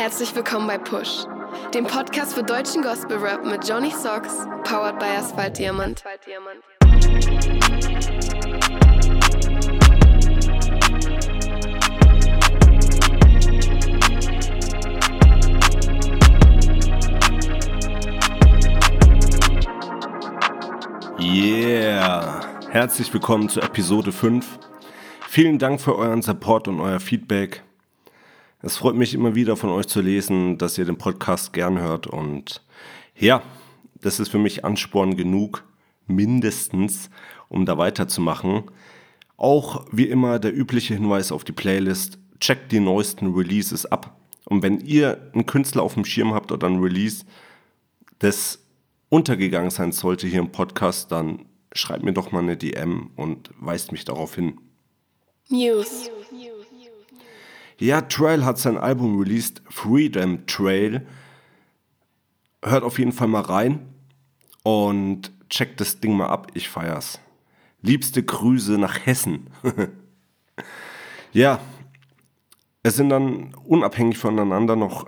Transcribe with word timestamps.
Herzlich 0.00 0.34
willkommen 0.34 0.66
bei 0.66 0.78
Push, 0.78 1.26
dem 1.74 1.84
Podcast 1.84 2.32
für 2.32 2.42
deutschen 2.42 2.80
Gospel 2.80 3.18
Rap 3.18 3.44
mit 3.44 3.68
Johnny 3.68 3.90
Socks, 3.90 4.46
powered 4.64 4.98
by 4.98 5.04
Asphalt 5.04 5.58
Diamant. 5.58 6.02
Yeah! 21.18 22.40
Herzlich 22.70 23.12
willkommen 23.12 23.50
zu 23.50 23.60
Episode 23.60 24.12
5. 24.12 24.60
Vielen 25.28 25.58
Dank 25.58 25.78
für 25.78 25.94
euren 25.94 26.22
Support 26.22 26.68
und 26.68 26.80
euer 26.80 27.00
Feedback. 27.00 27.62
Es 28.62 28.76
freut 28.76 28.94
mich 28.94 29.14
immer 29.14 29.34
wieder 29.34 29.56
von 29.56 29.70
euch 29.70 29.86
zu 29.86 30.02
lesen, 30.02 30.58
dass 30.58 30.76
ihr 30.76 30.84
den 30.84 30.98
Podcast 30.98 31.54
gern 31.54 31.78
hört 31.78 32.06
und 32.06 32.62
ja, 33.16 33.42
das 34.02 34.20
ist 34.20 34.28
für 34.28 34.38
mich 34.38 34.66
Ansporn 34.66 35.16
genug, 35.16 35.64
mindestens, 36.06 37.08
um 37.48 37.64
da 37.64 37.78
weiterzumachen. 37.78 38.64
Auch 39.38 39.86
wie 39.92 40.04
immer 40.04 40.38
der 40.38 40.54
übliche 40.54 40.92
Hinweis 40.92 41.32
auf 41.32 41.42
die 41.42 41.52
Playlist, 41.52 42.18
checkt 42.38 42.70
die 42.70 42.80
neuesten 42.80 43.32
Releases 43.32 43.86
ab. 43.86 44.14
Und 44.44 44.62
wenn 44.62 44.80
ihr 44.80 45.30
einen 45.32 45.46
Künstler 45.46 45.82
auf 45.82 45.94
dem 45.94 46.04
Schirm 46.04 46.34
habt 46.34 46.52
oder 46.52 46.66
ein 46.66 46.80
Release, 46.80 47.24
das 48.18 48.58
untergegangen 49.08 49.70
sein 49.70 49.92
sollte 49.92 50.26
hier 50.26 50.40
im 50.40 50.52
Podcast, 50.52 51.10
dann 51.12 51.46
schreibt 51.72 52.02
mir 52.02 52.12
doch 52.12 52.30
mal 52.30 52.42
eine 52.42 52.58
DM 52.58 53.10
und 53.16 53.50
weist 53.58 53.90
mich 53.90 54.04
darauf 54.04 54.34
hin. 54.34 54.58
News. 55.48 56.10
Ja, 57.80 58.02
Trail 58.02 58.44
hat 58.44 58.58
sein 58.58 58.76
Album 58.76 59.18
released, 59.18 59.62
Freedom 59.70 60.46
Trail. 60.46 61.06
Hört 62.62 62.84
auf 62.84 62.98
jeden 62.98 63.12
Fall 63.12 63.28
mal 63.28 63.40
rein 63.40 63.88
und 64.62 65.32
checkt 65.48 65.80
das 65.80 65.98
Ding 65.98 66.14
mal 66.14 66.26
ab. 66.26 66.48
Ich 66.52 66.68
feier's. 66.68 67.20
Liebste 67.80 68.22
Grüße 68.22 68.72
nach 68.72 69.06
Hessen. 69.06 69.48
ja, 71.32 71.58
es 72.82 72.96
sind 72.96 73.08
dann 73.08 73.54
unabhängig 73.64 74.18
voneinander 74.18 74.76
noch, 74.76 75.06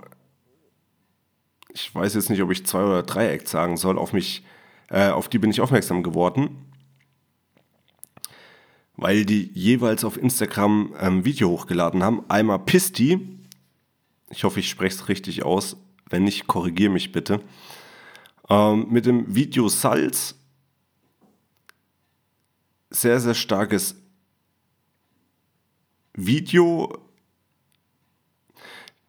ich 1.71 1.93
weiß 1.93 2.15
jetzt 2.15 2.31
nicht, 2.31 2.41
ob 2.41 2.51
ich 2.51 2.65
zwei 2.65 2.83
oder 2.83 3.03
drei 3.03 3.29
Acts 3.29 3.51
sagen 3.51 3.77
soll, 3.77 3.99
auf 3.99 4.13
mich, 4.13 4.43
äh, 4.89 5.09
auf 5.09 5.29
die 5.29 5.37
bin 5.37 5.51
ich 5.51 5.61
aufmerksam 5.61 6.01
geworden 6.01 6.72
weil 9.03 9.25
die 9.25 9.51
jeweils 9.53 10.05
auf 10.05 10.15
Instagram 10.15 10.95
ähm, 10.97 11.25
Video 11.25 11.49
hochgeladen 11.49 12.03
haben. 12.03 12.23
Einmal 12.29 12.59
Pisti, 12.59 13.19
ich 14.29 14.45
hoffe, 14.45 14.61
ich 14.61 14.69
spreche 14.69 14.95
es 14.95 15.09
richtig 15.09 15.43
aus, 15.43 15.75
wenn 16.09 16.23
nicht, 16.23 16.47
korrigiere 16.47 16.89
mich 16.89 17.11
bitte, 17.11 17.41
ähm, 18.47 18.87
mit 18.89 19.05
dem 19.05 19.35
Video 19.35 19.67
Salz. 19.67 20.35
Sehr, 22.91 23.19
sehr 23.19 23.33
starkes 23.33 23.97
Video. 26.13 26.97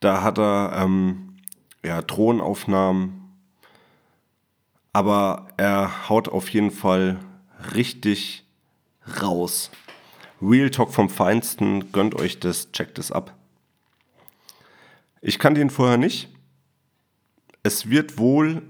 Da 0.00 0.22
hat 0.25 0.41
er 0.41 0.72
ähm, 0.75 1.37
ja, 1.84 2.03
Drohnenaufnahmen, 2.03 3.33
aber 4.92 5.47
er 5.56 6.09
haut 6.09 6.28
auf 6.28 6.48
jeden 6.48 6.72
Fall 6.72 7.20
richtig 7.77 8.44
raus. 9.22 9.70
Real 10.42 10.70
Talk 10.70 10.92
vom 10.92 11.08
Feinsten, 11.08 11.92
gönnt 11.92 12.14
euch 12.14 12.41
das, 12.41 12.70
checkt 12.72 12.98
es 12.98 13.12
ab. 13.12 13.34
Ich 15.20 15.38
kannte 15.38 15.60
ihn 15.60 15.70
vorher 15.70 15.97
nicht. 15.97 16.28
Es 17.62 17.88
wird 17.88 18.19
wohl 18.19 18.62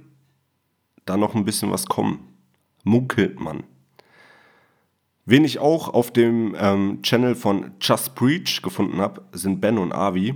da 1.05 1.16
noch 1.16 1.34
ein 1.34 1.44
bisschen 1.44 1.70
was 1.70 1.86
kommen. 1.86 2.28
Munkelt 2.84 3.40
man. 3.40 3.64
Wen 5.27 5.44
ich 5.44 5.58
auch 5.58 5.89
auf 5.89 6.12
dem 6.12 6.55
ähm, 6.58 7.02
Channel 7.02 7.34
von 7.34 7.73
Just 7.80 8.14
Preach 8.14 8.61
gefunden 8.62 8.98
habe, 9.00 9.23
sind 9.33 9.61
Ben 9.61 9.78
und 9.78 9.92
Avi, 9.92 10.34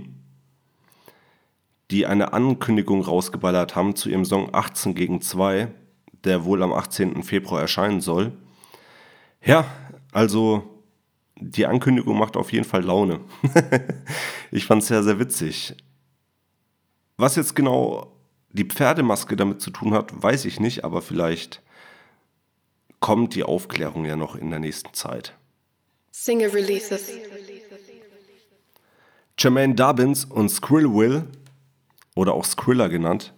die 1.91 2.05
eine 2.05 2.33
Ankündigung 2.33 3.01
rausgeballert 3.01 3.75
haben 3.75 3.95
zu 3.95 4.09
ihrem 4.09 4.25
Song 4.25 4.49
18 4.51 4.95
gegen 4.95 5.21
2, 5.21 5.71
der 6.23 6.43
wohl 6.43 6.63
am 6.63 6.73
18. 6.73 7.23
Februar 7.23 7.61
erscheinen 7.61 8.01
soll. 8.01 8.33
Ja, 9.45 9.65
also 10.11 10.83
die 11.35 11.65
Ankündigung 11.65 12.17
macht 12.17 12.35
auf 12.35 12.51
jeden 12.51 12.65
Fall 12.65 12.83
Laune. 12.83 13.21
ich 14.51 14.65
fand 14.65 14.81
es 14.81 14.89
sehr, 14.89 15.03
sehr 15.03 15.19
witzig. 15.19 15.75
Was 17.17 17.35
jetzt 17.35 17.55
genau 17.55 18.13
die 18.51 18.65
Pferdemaske 18.65 19.35
damit 19.35 19.61
zu 19.61 19.71
tun 19.71 19.93
hat, 19.93 20.21
weiß 20.21 20.45
ich 20.45 20.59
nicht, 20.59 20.83
aber 20.83 21.01
vielleicht 21.01 21.61
kommt 22.99 23.35
die 23.35 23.43
Aufklärung 23.43 24.05
ja 24.05 24.15
noch 24.15 24.35
in 24.35 24.49
der 24.49 24.59
nächsten 24.59 24.93
Zeit. 24.93 25.33
Single 26.11 26.49
Releases. 26.49 27.11
Jermaine 29.37 29.75
Dubbins 29.75 30.25
und 30.25 30.49
Skrill 30.49 30.93
Will, 30.93 31.25
oder 32.19 32.33
auch 32.33 32.43
Skriller 32.43 32.89
genannt, 32.89 33.33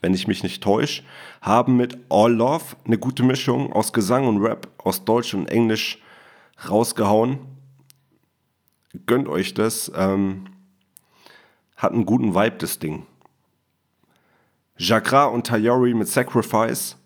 wenn 0.00 0.14
ich 0.14 0.28
mich 0.28 0.42
nicht 0.42 0.62
täusche, 0.62 1.02
haben 1.40 1.76
mit 1.76 1.98
All 2.10 2.32
Love 2.32 2.76
eine 2.84 2.98
gute 2.98 3.22
Mischung 3.22 3.72
aus 3.72 3.92
Gesang 3.92 4.26
und 4.28 4.42
Rap, 4.42 4.68
aus 4.78 5.04
Deutsch 5.04 5.34
und 5.34 5.46
Englisch 5.46 5.98
rausgehauen. 6.66 7.38
Gönnt 9.06 9.28
euch 9.28 9.54
das. 9.54 9.92
Ähm, 9.94 10.46
hat 11.76 11.92
einen 11.92 12.06
guten 12.06 12.34
Vibe, 12.34 12.56
das 12.58 12.78
Ding. 12.78 13.06
Jakra 14.76 15.26
und 15.26 15.46
Tayori 15.46 15.94
mit 15.94 16.08
Sacrifice. 16.08 16.96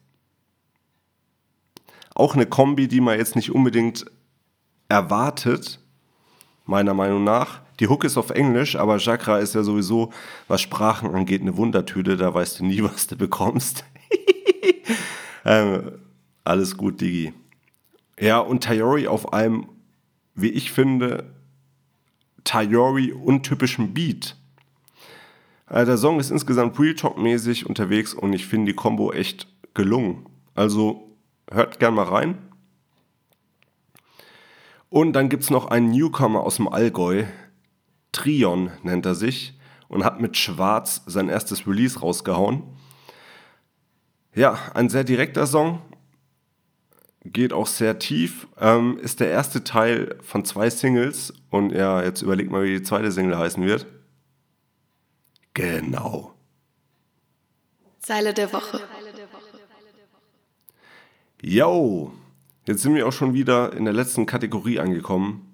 Auch 2.15 2.35
eine 2.35 2.47
Kombi, 2.47 2.89
die 2.89 3.01
man 3.01 3.19
jetzt 3.19 3.37
nicht 3.37 3.51
unbedingt 3.51 4.05
erwartet, 4.89 5.81
meiner 6.67 6.95
Meinung 6.95 7.25
nach. 7.25 7.61
Die 7.81 7.89
Hook 7.89 8.05
ist 8.05 8.19
auf 8.19 8.31
Englisch, 8.31 8.77
aber 8.77 8.99
Jakra 8.99 9.39
ist 9.39 9.55
ja 9.55 9.63
sowieso, 9.63 10.13
was 10.49 10.61
Sprachen 10.61 11.15
angeht, 11.15 11.41
eine 11.41 11.57
Wundertüte. 11.57 12.17
Da 12.17 12.33
weißt 12.33 12.61
du 12.61 12.67
nie, 12.67 12.83
was 12.85 13.07
du 13.07 13.17
bekommst. 13.17 13.85
ähm, 15.45 15.93
alles 16.45 16.77
gut, 16.77 17.01
Digi. 17.01 17.33
Ja, 18.23 18.39
und 18.39 18.63
Tayori 18.63 19.09
auf 19.09 19.33
einem, 19.33 19.67
wie 20.37 20.51
ich 20.51 20.71
finde, 20.71 21.35
Tayori 22.45 23.11
untypischen 23.11 23.95
Beat. 23.95 24.37
Also 25.67 25.91
der 25.91 25.99
Song 25.99 26.21
ist 26.21 26.31
insgesamt 26.31 26.79
Real 26.79 26.95
Talk-mäßig 26.95 27.67
unterwegs 27.67 28.15
und 28.15 28.33
ich 28.33 28.47
finde 28.47 28.71
die 28.71 28.77
Combo 28.77 29.13
echt 29.13 29.49
gelungen. 29.75 30.25
Also 30.55 31.17
hört 31.51 31.81
gern 31.81 31.95
mal 31.95 32.05
rein. 32.05 32.39
Und 34.89 35.15
dann 35.15 35.29
gibt 35.29 35.43
es 35.43 35.51
noch 35.51 35.67
einen 35.67 35.91
Newcomer 35.91 36.45
aus 36.45 36.57
dem 36.57 36.69
Allgäu, 36.69 37.25
Trion 38.13 38.71
nennt 38.85 39.05
er 39.05 39.17
sich, 39.17 39.59
und 39.89 40.05
hat 40.05 40.21
mit 40.21 40.37
Schwarz 40.37 41.03
sein 41.07 41.29
erstes 41.29 41.67
Release 41.67 41.99
rausgehauen. 41.99 42.63
Ja, 44.33 44.57
ein 44.75 44.91
sehr 44.91 45.03
direkter 45.03 45.49
Song, 45.49 45.83
geht 47.25 47.53
auch 47.53 47.67
sehr 47.67 47.99
tief, 47.99 48.49
ähm, 48.61 48.99
ist 48.99 49.21
der 49.21 49.31
erste 49.31 49.65
Teil 49.65 50.17
von 50.23 50.45
zwei 50.45 50.71
Singles. 50.71 51.33
Und 51.51 51.73
ja, 51.73 52.03
jetzt 52.03 52.23
überlegt 52.23 52.51
mal, 52.51 52.65
wie 52.65 52.79
die 52.79 52.83
zweite 52.83 53.13
Single 53.13 53.39
heißen 53.39 53.65
wird. 53.65 53.87
Genau. 55.55 56.35
Zeile 58.01 58.35
der 58.35 58.53
Woche. 58.53 58.81
Yo, 61.41 62.13
jetzt 62.67 62.83
sind 62.83 62.95
wir 62.95 63.07
auch 63.07 63.13
schon 63.13 63.35
wieder 63.35 63.73
in 63.73 63.85
der 63.85 63.95
letzten 63.95 64.27
Kategorie 64.27 64.79
angekommen. 64.81 65.49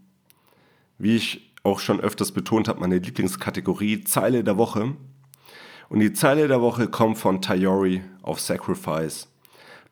Wie 0.99 1.17
ich 1.17 1.55
auch 1.63 1.81
schon 1.81 2.01
öfters 2.01 2.33
betont 2.33 2.69
habe, 2.69 2.81
meine 2.81 2.99
Lieblingskategorie 2.99 4.05
Zeile 4.05 4.45
der 4.45 4.57
Woche. 4.57 4.95
Und 5.89 6.01
die 6.01 6.13
Zeile 6.13 6.49
der 6.49 6.61
Woche 6.61 6.89
kommt 6.89 7.19
von 7.19 7.43
Tayori 7.43 8.03
auf 8.23 8.41
Sacrifice. 8.41 9.29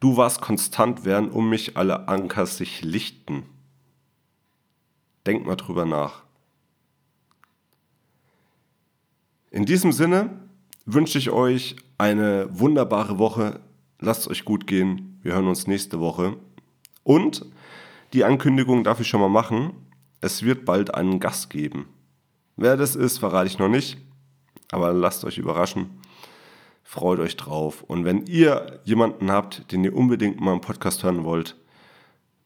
Du 0.00 0.16
warst 0.16 0.40
konstant, 0.40 1.04
während 1.04 1.32
um 1.32 1.48
mich 1.48 1.76
alle 1.76 2.08
Anker 2.08 2.46
sich 2.46 2.82
lichten. 2.82 3.44
Denk 5.26 5.46
mal 5.46 5.56
drüber 5.56 5.84
nach. 5.84 6.22
In 9.50 9.64
diesem 9.64 9.92
Sinne 9.92 10.30
wünsche 10.84 11.18
ich 11.18 11.30
euch 11.30 11.76
eine 11.98 12.46
wunderbare 12.58 13.18
Woche. 13.18 13.60
Lasst 13.98 14.22
es 14.22 14.28
euch 14.28 14.44
gut 14.44 14.66
gehen. 14.66 15.18
Wir 15.22 15.32
hören 15.32 15.48
uns 15.48 15.66
nächste 15.66 15.98
Woche. 15.98 16.36
Und 17.02 17.46
die 18.12 18.24
Ankündigung 18.24 18.84
darf 18.84 19.00
ich 19.00 19.08
schon 19.08 19.20
mal 19.20 19.28
machen. 19.28 19.72
Es 20.20 20.42
wird 20.42 20.64
bald 20.64 20.94
einen 20.94 21.20
Gast 21.20 21.50
geben. 21.50 21.88
Wer 22.56 22.76
das 22.76 22.96
ist, 22.96 23.18
verrate 23.18 23.46
ich 23.46 23.58
noch 23.58 23.68
nicht. 23.68 23.98
Aber 24.70 24.92
lasst 24.92 25.24
euch 25.24 25.38
überraschen. 25.38 25.90
Freut 26.88 27.18
euch 27.18 27.36
drauf. 27.36 27.82
Und 27.82 28.04
wenn 28.04 28.26
ihr 28.26 28.80
jemanden 28.84 29.28
habt, 29.32 29.72
den 29.72 29.82
ihr 29.82 29.94
unbedingt 29.94 30.40
mal 30.40 30.52
im 30.52 30.60
Podcast 30.60 31.02
hören 31.02 31.24
wollt, 31.24 31.56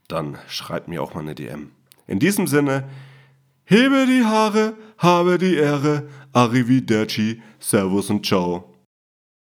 dann 0.09 0.39
schreibt 0.49 0.89
mir 0.89 1.03
auch 1.03 1.13
mal 1.13 1.21
eine 1.21 1.35
DM. 1.35 1.73
In 2.07 2.19
diesem 2.19 2.47
Sinne, 2.47 2.89
Hebe 3.65 4.07
die 4.07 4.25
Haare, 4.25 4.75
habe 4.97 5.37
die 5.37 5.57
Ehre, 5.57 6.09
arrivederci, 6.33 7.43
servus 7.61 8.09
und 8.09 8.25
ciao. 8.25 8.70